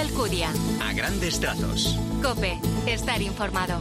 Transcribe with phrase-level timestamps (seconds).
[0.00, 0.50] Alcudia.
[0.82, 1.98] A grandes trazos.
[2.22, 3.78] Cope, estar informado.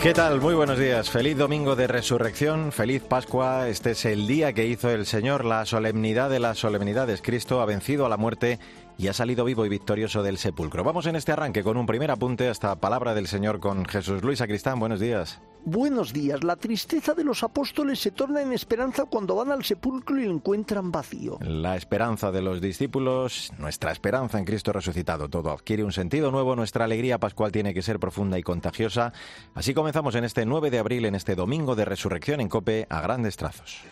[0.00, 0.40] ¿Qué tal?
[0.40, 1.10] Muy buenos días.
[1.10, 3.68] Feliz domingo de resurrección, feliz Pascua.
[3.68, 7.22] Este es el día que hizo el Señor, la solemnidad de las solemnidades.
[7.22, 8.60] Cristo ha vencido a la muerte
[8.98, 10.84] y ha salido vivo y victorioso del sepulcro.
[10.84, 14.40] Vamos en este arranque con un primer apunte hasta palabra del Señor con Jesús Luis
[14.40, 14.78] Acristán.
[14.78, 15.40] Buenos días.
[15.68, 16.44] Buenos días.
[16.44, 20.30] La tristeza de los apóstoles se torna en esperanza cuando van al sepulcro y lo
[20.30, 21.38] encuentran vacío.
[21.40, 26.54] La esperanza de los discípulos, nuestra esperanza en Cristo resucitado, todo adquiere un sentido nuevo.
[26.54, 29.12] Nuestra alegría pascual tiene que ser profunda y contagiosa.
[29.54, 33.00] Así comenzamos en este 9 de abril, en este domingo de resurrección en Cope, a
[33.00, 33.82] grandes trazos.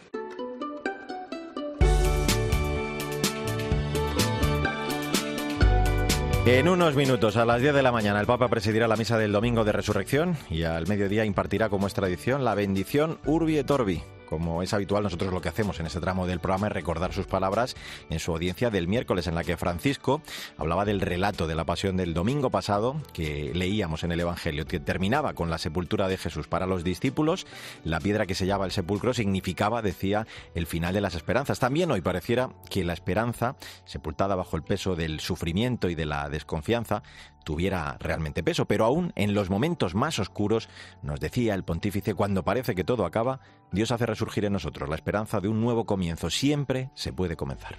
[6.47, 9.33] En unos minutos, a las 10 de la mañana, el Papa presidirá la misa del
[9.33, 14.02] Domingo de Resurrección y al mediodía impartirá, como es tradición, la bendición Urbi et Orbi,
[14.28, 17.27] como es habitual, nosotros lo que hacemos en este tramo del programa es recordar sus
[17.27, 17.77] palabras
[18.10, 20.23] en su audiencia del miércoles, en la que Francisco
[20.57, 24.80] hablaba del relato de la pasión del domingo pasado que leíamos en el Evangelio, que
[24.80, 26.49] terminaba con la sepultura de Jesús.
[26.49, 27.46] Para los discípulos,
[27.84, 31.59] la piedra que sellaba el sepulcro significaba, decía, el final de las esperanzas.
[31.59, 36.29] También hoy pareciera que la esperanza, sepultada bajo el peso del sufrimiento y de la
[36.29, 37.02] desconfianza,
[37.45, 40.68] tuviera realmente peso, pero aún en los momentos más oscuros,
[41.02, 44.96] nos decía el pontífice, cuando parece que todo acaba, Dios hace resurgir en nosotros la
[44.96, 46.30] esperanza de un nuevo comienzo.
[46.30, 47.76] Siempre se puede comenzar.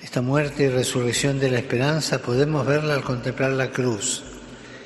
[0.00, 4.22] Esta muerte y resurrección de la esperanza podemos verla al contemplar la cruz.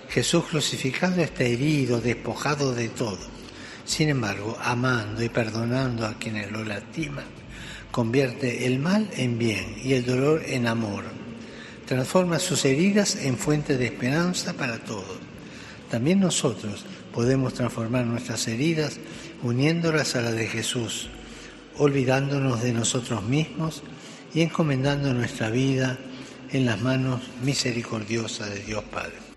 [0.09, 3.19] Jesús crucificado está herido, despojado de todo.
[3.85, 7.25] Sin embargo, amando y perdonando a quienes lo lastiman,
[7.91, 11.05] convierte el mal en bien y el dolor en amor
[11.91, 15.19] transforma sus heridas en fuente de esperanza para todos.
[15.91, 19.01] También nosotros podemos transformar nuestras heridas
[19.43, 21.09] uniéndolas a las de Jesús,
[21.79, 23.83] olvidándonos de nosotros mismos
[24.33, 25.99] y encomendando nuestra vida
[26.53, 29.30] en las manos misericordiosas de Dios Padre.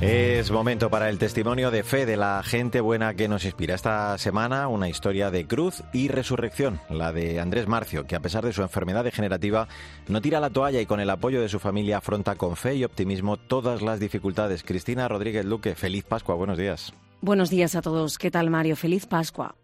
[0.00, 3.74] Es momento para el testimonio de fe de la gente buena que nos inspira.
[3.74, 8.44] Esta semana una historia de cruz y resurrección, la de Andrés Marcio, que a pesar
[8.44, 9.66] de su enfermedad degenerativa
[10.06, 12.84] no tira la toalla y con el apoyo de su familia afronta con fe y
[12.84, 14.62] optimismo todas las dificultades.
[14.62, 16.94] Cristina Rodríguez Luque, feliz Pascua, buenos días.
[17.20, 18.18] Buenos días a todos.
[18.18, 18.76] ¿Qué tal Mario?
[18.76, 19.56] Feliz Pascua.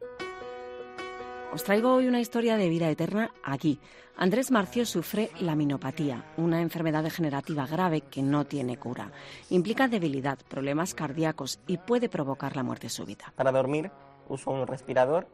[1.54, 3.78] Os traigo hoy una historia de vida eterna aquí.
[4.16, 9.12] Andrés Marcio sufre la minopatía, una enfermedad degenerativa grave que no tiene cura.
[9.50, 13.32] Implica debilidad, problemas cardíacos y puede provocar la muerte súbita.
[13.36, 13.92] Para dormir
[14.28, 15.28] uso un respirador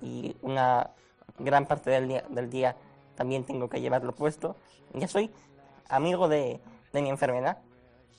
[0.00, 0.92] y una
[1.38, 2.74] gran parte del día, del día
[3.14, 4.56] también tengo que llevarlo puesto.
[4.94, 5.30] Ya soy
[5.90, 6.58] amigo de,
[6.94, 7.58] mi enfermedad.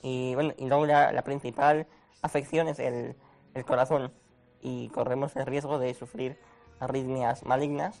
[0.00, 1.88] Y, bueno, y luego la, principal
[2.22, 3.16] afección es el,
[3.54, 4.12] el corazón
[4.62, 6.38] y corremos el riesgo de sufrir
[6.80, 8.00] arritmias malignas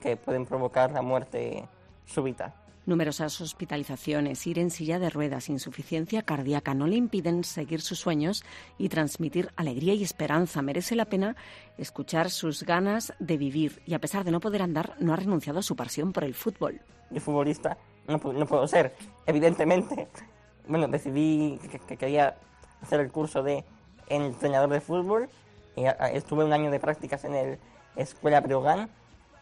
[0.00, 1.68] que pueden provocar la muerte
[2.06, 2.54] súbita.
[2.86, 8.44] Numerosas hospitalizaciones, ir en silla de ruedas, insuficiencia cardíaca no le impiden seguir sus sueños
[8.78, 10.62] y transmitir alegría y esperanza.
[10.62, 11.36] Merece la pena
[11.76, 15.58] escuchar sus ganas de vivir y a pesar de no poder andar, no ha renunciado
[15.58, 16.80] a su pasión por el fútbol.
[17.10, 17.76] Yo futbolista
[18.06, 18.94] no, puedo ser,
[19.26, 20.08] evidentemente.
[20.66, 21.58] Bueno, decidí
[21.88, 22.36] que, quería
[22.82, 23.64] hacer el curso de
[24.06, 25.30] entrenador de fútbol
[25.76, 27.58] y estuve un año de prácticas en el
[27.98, 28.88] Escuela Breogán.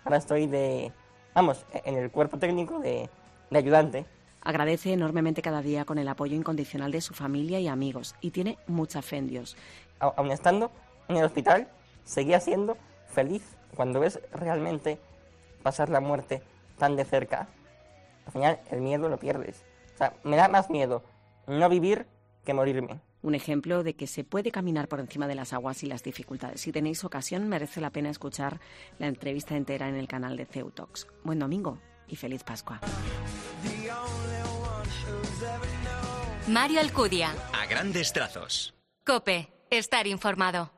[0.04, 0.92] Ahora estoy de,
[1.34, 3.08] vamos, en el cuerpo técnico de,
[3.50, 4.06] de ayudante.
[4.40, 8.58] Agradece enormemente cada día con el apoyo incondicional de su familia y amigos y tiene
[8.66, 9.56] mucha fe en Dios.
[9.98, 10.70] Aún estando
[11.08, 11.68] en el hospital,
[12.04, 12.76] seguía siendo
[13.08, 13.42] feliz
[13.74, 14.98] cuando ves realmente
[15.62, 16.42] pasar la muerte
[16.78, 17.48] tan de cerca.
[18.26, 19.64] Al final el miedo lo pierdes.
[19.94, 21.02] O sea, me da más miedo
[21.46, 22.06] no vivir
[22.44, 25.86] que morirme un ejemplo de que se puede caminar por encima de las aguas y
[25.86, 26.60] las dificultades.
[26.60, 28.60] Si tenéis ocasión, merece la pena escuchar
[29.00, 31.08] la entrevista entera en el canal de Ceutox.
[31.24, 32.80] Buen domingo y feliz Pascua.
[36.46, 37.34] Mario Alcudia.
[37.52, 38.74] A grandes trazos.
[39.04, 40.75] Cope, estar informado.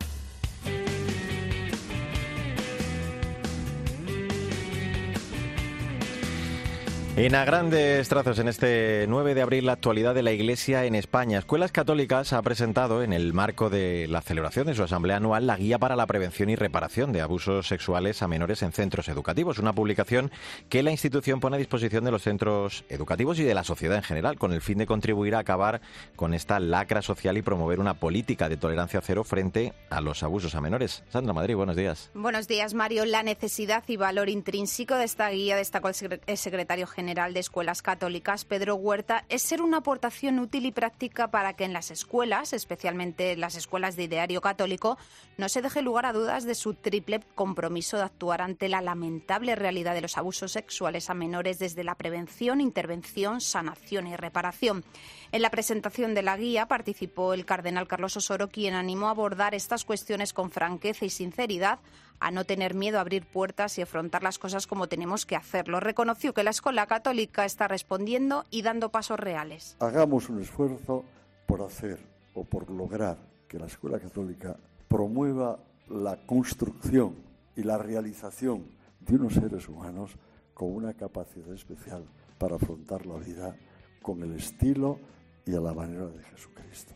[7.19, 10.95] En a grandes trazos, en este 9 de abril, la actualidad de la Iglesia en
[10.95, 11.41] España.
[11.41, 15.57] Escuelas Católicas ha presentado, en el marco de la celebración de su asamblea anual, la
[15.57, 19.59] Guía para la Prevención y Reparación de Abusos Sexuales a Menores en Centros Educativos.
[19.59, 20.31] Una publicación
[20.69, 24.05] que la institución pone a disposición de los centros educativos y de la sociedad en
[24.05, 25.81] general, con el fin de contribuir a acabar
[26.15, 30.55] con esta lacra social y promover una política de tolerancia cero frente a los abusos
[30.55, 31.03] a menores.
[31.09, 32.13] Sandra Madrid, buenos días.
[32.15, 33.05] Buenos días, Mario.
[33.07, 37.81] La necesidad y valor intrínseco de esta guía destacó el secretario general general de escuelas
[37.81, 42.53] católicas, Pedro Huerta, es ser una aportación útil y práctica para que en las escuelas,
[42.53, 44.99] especialmente las escuelas de ideario católico,
[45.39, 49.55] no se deje lugar a dudas de su triple compromiso de actuar ante la lamentable
[49.55, 54.85] realidad de los abusos sexuales a menores desde la prevención, intervención, sanación y reparación.
[55.33, 59.55] En la presentación de la guía participó el cardenal Carlos Osoro, quien animó a abordar
[59.55, 61.79] estas cuestiones con franqueza y sinceridad,
[62.21, 65.81] a no tener miedo a abrir puertas y afrontar las cosas como tenemos que hacerlo.
[65.81, 69.77] Reconoció que la escuela católica está respondiendo y dando pasos reales.
[69.81, 71.05] Hagamos un esfuerzo
[71.47, 71.99] por hacer
[72.35, 73.19] o por lograr
[73.49, 74.57] que la escuela católica
[74.89, 77.15] promueva la construcción
[77.57, 78.67] y la realización
[79.01, 80.13] de unos seres humanos
[80.55, 82.05] con una capacidad especial
[82.39, 83.57] para afrontar la vida
[84.03, 84.99] con el estilo
[85.47, 86.95] y a la manera de Jesucristo.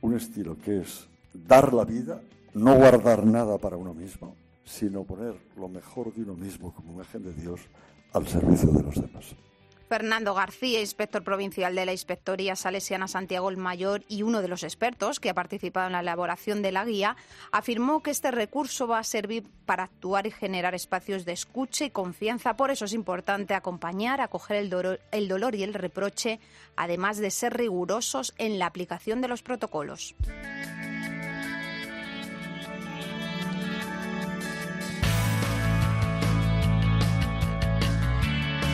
[0.00, 2.20] Un estilo que es dar la vida,
[2.54, 4.34] no guardar nada para uno mismo,
[4.64, 7.60] sino poner lo mejor de uno mismo como imagen de Dios
[8.12, 9.34] al servicio de los demás.
[9.88, 14.62] Fernando García, inspector provincial de la Inspectoría Salesiana Santiago el Mayor y uno de los
[14.62, 17.16] expertos que ha participado en la elaboración de la guía,
[17.52, 21.90] afirmó que este recurso va a servir para actuar y generar espacios de escucha y
[21.90, 22.54] confianza.
[22.54, 26.38] Por eso es importante acompañar, acoger el el dolor y el reproche,
[26.76, 30.14] además de ser rigurosos en la aplicación de los protocolos.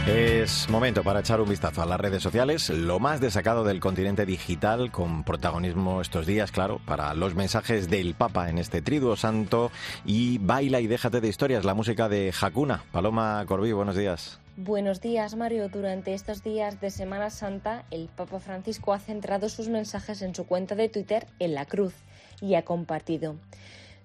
[0.07, 4.27] Es momento para echar un vistazo a las redes sociales, lo más destacado del continente
[4.27, 9.71] digital, con protagonismo estos días, claro, para los mensajes del Papa en este triduo santo
[10.05, 12.85] y baila y déjate de historias, la música de Hakuna.
[12.93, 14.41] Paloma Corbí, buenos días.
[14.59, 15.71] Buenos días, Mario.
[15.71, 20.45] Durante estos días de Semana Santa, el Papa Francisco ha centrado sus mensajes en su
[20.45, 21.95] cuenta de Twitter en la cruz
[22.43, 23.37] y ha compartido.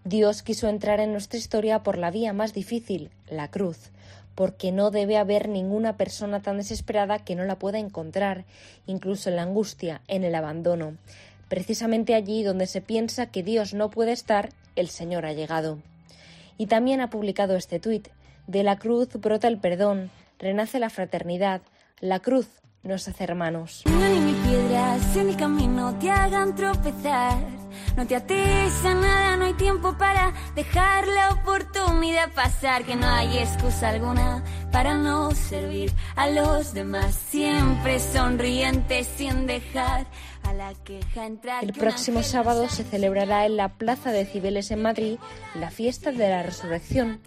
[0.05, 3.91] Dios quiso entrar en nuestra historia por la vía más difícil, la cruz
[4.39, 8.45] porque no debe haber ninguna persona tan desesperada que no la pueda encontrar,
[8.87, 10.95] incluso en la angustia, en el abandono.
[11.49, 14.47] Precisamente allí donde se piensa que Dios no puede estar,
[14.77, 15.79] el Señor ha llegado.
[16.57, 18.07] Y también ha publicado este tuit.
[18.47, 21.59] De la cruz brota el perdón, renace la fraternidad,
[21.99, 22.47] la cruz
[22.81, 23.83] nos hace hermanos.
[23.87, 23.99] No
[24.49, 27.58] piedras en el camino te hagan tropezar.
[27.99, 32.85] No te ates a nada, no hay tiempo para dejar la oportunidad pasar.
[32.85, 34.41] Que no hay excusa alguna
[34.71, 37.13] para no servir a los demás.
[37.13, 40.07] Siempre sonriente sin dejar
[40.43, 41.61] a la queja entrar.
[41.61, 45.17] El próximo sábado se celebrará en la Plaza de Cibeles en Madrid
[45.53, 47.19] la fiesta de la Resurrección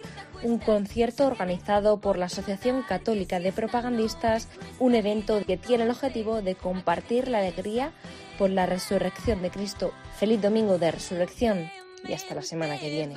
[0.43, 4.49] un concierto organizado por la Asociación Católica de Propagandistas,
[4.79, 7.93] un evento que tiene el objetivo de compartir la alegría
[8.37, 9.93] por la resurrección de Cristo.
[10.17, 11.69] Feliz domingo de resurrección
[12.07, 13.15] y hasta la semana que viene.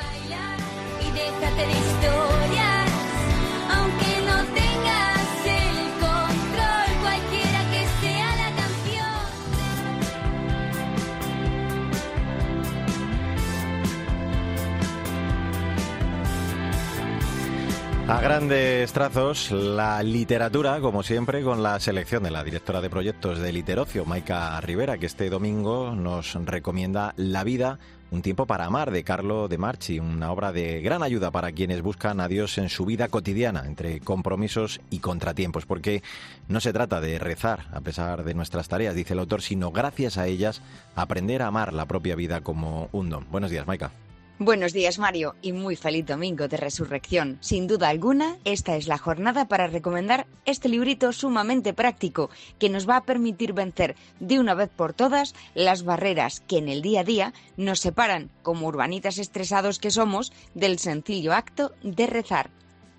[18.09, 23.41] A grandes trazos, la literatura, como siempre, con la selección de la directora de proyectos
[23.41, 27.81] de Literocio, Maika Rivera, que este domingo nos recomienda La vida,
[28.13, 31.83] un tiempo para amar, de Carlo de Marchi, una obra de gran ayuda para quienes
[31.83, 36.05] buscan a Dios en su vida cotidiana, entre compromisos y contratiempos, porque
[36.47, 40.17] no se trata de rezar a pesar de nuestras tareas, dice el autor, sino gracias
[40.17, 40.63] a ellas
[40.95, 43.27] aprender a amar la propia vida como un don.
[43.33, 43.91] Buenos días, Maika.
[44.39, 47.39] Buenos días Mario y muy feliz domingo de resurrección.
[47.41, 52.29] Sin duda alguna, esta es la jornada para recomendar este librito sumamente práctico
[52.59, 56.69] que nos va a permitir vencer de una vez por todas las barreras que en
[56.69, 62.07] el día a día nos separan, como urbanitas estresados que somos, del sencillo acto de
[62.07, 62.51] rezar.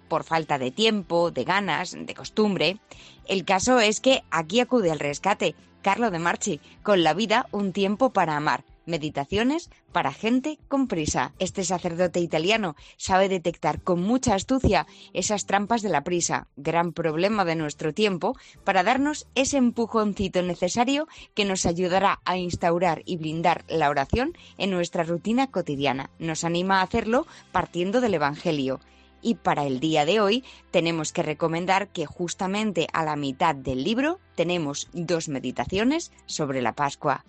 [0.07, 2.79] Por falta de tiempo, de ganas, de costumbre.
[3.27, 5.53] El caso es que aquí acude al rescate
[5.83, 11.33] Carlo de Marchi, con la vida un tiempo para amar Meditaciones para gente con prisa.
[11.39, 17.43] Este sacerdote italiano sabe detectar con mucha astucia esas trampas de la prisa, gran problema
[17.43, 23.65] de nuestro tiempo, para darnos ese empujoncito necesario que nos ayudará a instaurar y blindar
[23.67, 26.09] la oración en nuestra rutina cotidiana.
[26.17, 28.79] Nos anima a hacerlo partiendo del Evangelio.
[29.21, 33.83] Y para el día de hoy tenemos que recomendar que justamente a la mitad del
[33.83, 37.25] libro tenemos dos meditaciones sobre la Pascua.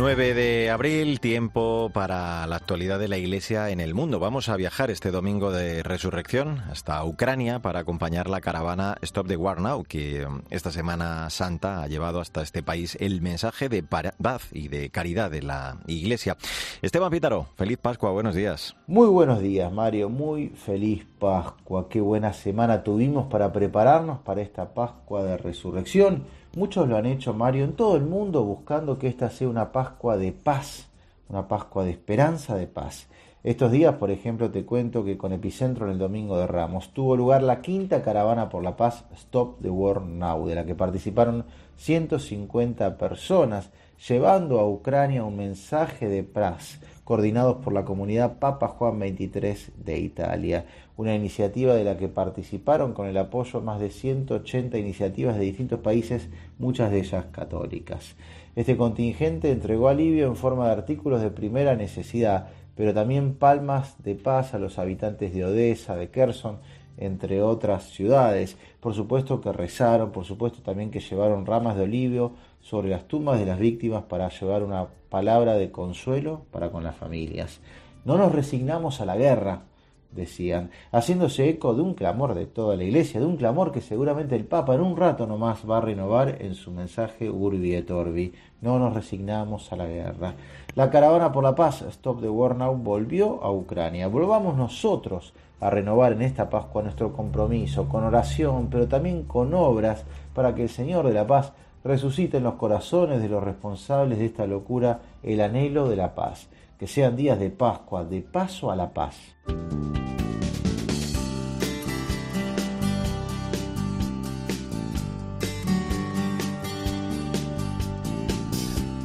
[0.00, 4.18] 9 de abril, tiempo para la actualidad de la Iglesia en el mundo.
[4.18, 9.36] Vamos a viajar este domingo de resurrección hasta Ucrania para acompañar la caravana Stop the
[9.36, 13.82] War Now, que um, esta Semana Santa ha llevado hasta este país el mensaje de
[13.82, 16.38] paz y de caridad de la Iglesia.
[16.80, 18.74] Esteban Pítaro, feliz Pascua, buenos días.
[18.86, 21.90] Muy buenos días, Mario, muy feliz Pascua.
[21.90, 26.24] Qué buena semana tuvimos para prepararnos para esta Pascua de resurrección
[26.56, 30.16] Muchos lo han hecho, Mario, en todo el mundo buscando que esta sea una Pascua
[30.16, 30.88] de paz,
[31.28, 33.06] una Pascua de esperanza, de paz.
[33.44, 37.14] Estos días, por ejemplo, te cuento que con epicentro en el Domingo de Ramos tuvo
[37.14, 41.44] lugar la quinta caravana por la paz Stop the War Now, de la que participaron
[41.76, 43.70] 150 personas,
[44.08, 49.98] llevando a Ucrania un mensaje de paz, coordinados por la comunidad Papa Juan XXIII de
[49.98, 50.64] Italia
[51.00, 55.80] una iniciativa de la que participaron con el apoyo más de 180 iniciativas de distintos
[55.80, 56.28] países,
[56.58, 58.16] muchas de ellas católicas.
[58.54, 64.14] Este contingente entregó alivio en forma de artículos de primera necesidad, pero también palmas de
[64.14, 66.58] paz a los habitantes de Odessa, de Kherson,
[67.00, 68.56] entre otras ciudades.
[68.78, 73.40] Por supuesto que rezaron, por supuesto también que llevaron ramas de olivio sobre las tumbas
[73.40, 77.60] de las víctimas para llevar una palabra de consuelo para con las familias.
[78.04, 79.62] No nos resignamos a la guerra,
[80.12, 84.36] decían, haciéndose eco de un clamor de toda la iglesia, de un clamor que seguramente
[84.36, 88.32] el Papa en un rato nomás va a renovar en su mensaje Urbi et Orbi.
[88.60, 90.34] No nos resignamos a la guerra.
[90.74, 94.08] La caravana por la paz, Stop the War Now, volvió a Ucrania.
[94.08, 100.04] Volvamos nosotros a renovar en esta Pascua nuestro compromiso, con oración, pero también con obras,
[100.34, 101.52] para que el Señor de la paz
[101.84, 106.48] resucite en los corazones de los responsables de esta locura el anhelo de la paz.
[106.80, 109.36] Que sean días de Pascua, de paso a la paz.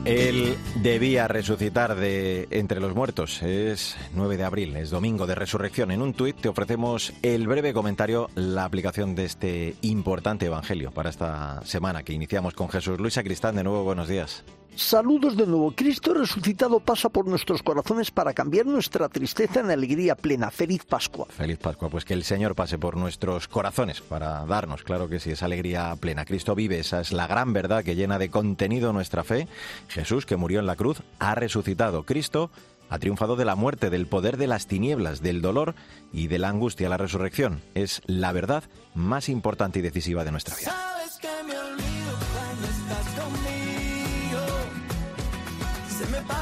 [0.05, 3.41] Él debía resucitar de entre los muertos.
[3.44, 5.91] Es 9 de abril, es domingo de resurrección.
[5.91, 11.10] En un tuit te ofrecemos el breve comentario, la aplicación de este importante evangelio para
[11.10, 13.01] esta semana que iniciamos con Jesús.
[13.01, 14.46] Luisa Cristán, de nuevo, buenos días.
[14.75, 15.72] Saludos de nuevo.
[15.72, 20.51] Cristo resucitado pasa por nuestros corazones para cambiar nuestra tristeza en alegría plena.
[20.51, 21.27] Feliz Pascua.
[21.29, 21.89] Feliz Pascua.
[21.89, 25.96] Pues que el Señor pase por nuestros corazones para darnos, claro que sí, esa alegría
[25.96, 26.25] plena.
[26.25, 29.48] Cristo vive, esa es la gran verdad que llena de contenido nuestra fe.
[29.88, 32.03] Jesús, que murió en la cruz, ha resucitado.
[32.03, 32.51] Cristo
[32.89, 35.75] ha triunfado de la muerte, del poder de las tinieblas, del dolor
[36.12, 36.89] y de la angustia.
[36.89, 40.75] La resurrección es la verdad más importante y decisiva de nuestra vida.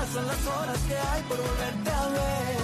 [0.03, 2.59] Pasan las horas que hay por volverte a ver.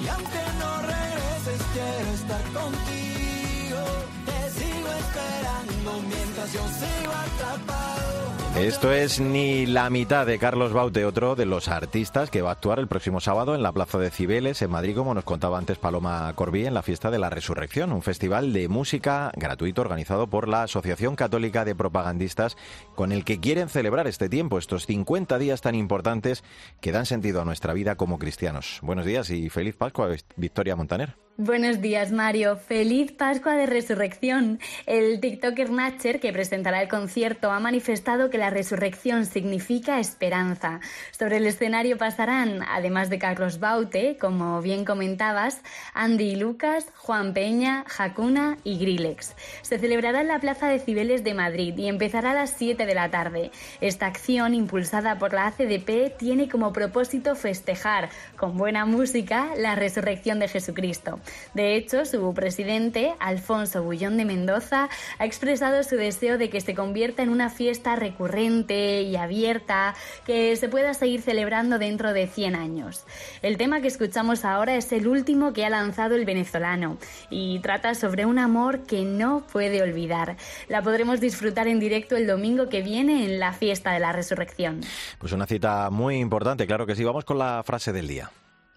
[0.00, 3.82] Y aunque no regreses, quiero estar contigo.
[4.26, 8.47] Te sigo esperando mientras yo sigo atrapado.
[8.58, 12.52] Esto es ni la mitad de Carlos Baute, otro de los artistas que va a
[12.54, 15.78] actuar el próximo sábado en la Plaza de Cibeles, en Madrid, como nos contaba antes
[15.78, 20.48] Paloma Corbí, en la fiesta de la Resurrección, un festival de música gratuito organizado por
[20.48, 22.56] la Asociación Católica de Propagandistas,
[22.96, 26.42] con el que quieren celebrar este tiempo, estos 50 días tan importantes
[26.80, 28.80] que dan sentido a nuestra vida como cristianos.
[28.82, 31.27] Buenos días y feliz Pascua, Victoria Montaner.
[31.40, 32.56] Buenos días, Mario.
[32.56, 34.58] Feliz Pascua de Resurrección.
[34.86, 40.80] El TikToker Natcher, que presentará el concierto, ha manifestado que la resurrección significa esperanza.
[41.16, 45.60] Sobre el escenario pasarán, además de Carlos Baute, como bien comentabas,
[45.94, 49.36] Andy Lucas, Juan Peña, Jacuna y Grillex.
[49.62, 52.94] Se celebrará en la Plaza de Cibeles de Madrid y empezará a las 7 de
[52.96, 53.52] la tarde.
[53.80, 60.40] Esta acción, impulsada por la ACDP, tiene como propósito festejar, con buena música, la resurrección
[60.40, 61.20] de Jesucristo.
[61.54, 66.74] De hecho, su presidente, Alfonso Bullón de Mendoza, ha expresado su deseo de que se
[66.74, 69.94] convierta en una fiesta recurrente y abierta
[70.26, 73.04] que se pueda seguir celebrando dentro de 100 años.
[73.42, 76.98] El tema que escuchamos ahora es el último que ha lanzado el venezolano
[77.30, 80.36] y trata sobre un amor que no puede olvidar.
[80.68, 84.80] La podremos disfrutar en directo el domingo que viene en la fiesta de la resurrección.
[85.18, 87.04] Pues una cita muy importante, claro que sí.
[87.04, 88.30] Vamos con la frase del día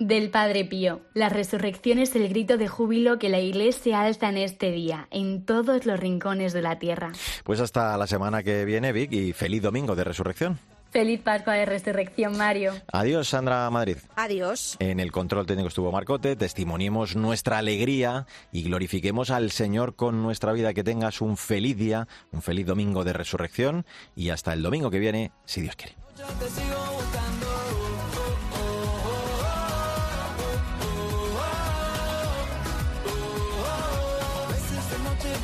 [0.08, 1.02] del Padre Pío.
[1.14, 5.46] La resurrección es el grito de júbilo que la Iglesia alza en este día, en
[5.46, 7.12] todos los rincones de la tierra.
[7.44, 10.60] Pues hasta la semana que viene, Vic, y feliz domingo de resurrección.
[10.90, 12.74] Feliz Pascua de Resurrección, Mario.
[12.92, 13.96] Adiós, Sandra Madrid.
[14.18, 14.76] Adiós.
[14.80, 16.36] En el control técnico estuvo Marcote.
[16.36, 20.74] Testimoniemos nuestra alegría y glorifiquemos al Señor con nuestra vida.
[20.74, 23.86] Que tengas un feliz día, un feliz domingo de resurrección
[24.18, 25.96] y hasta el domingo que viene, si Dios quiere.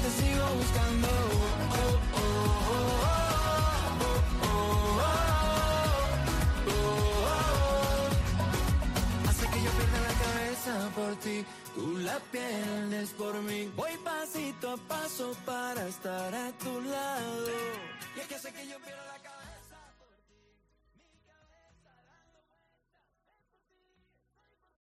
[0.07, 1.07] te sigo buscando.
[1.07, 3.27] Oh, oh, oh,
[10.95, 11.45] por ti,
[11.75, 13.71] tú la pierdes por mí.
[13.75, 17.47] Voy pasito a paso para estar a tu lado.
[18.15, 19.46] Y es que sé que yo pierdo la cabeza.